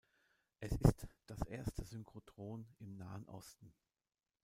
Es 0.61 0.71
ist 0.71 1.07
das 1.27 1.43
erste 1.43 1.83
Synchrotron 1.83 2.65
im 2.79 2.97
Nahen 2.97 3.23
Osten. 3.29 3.71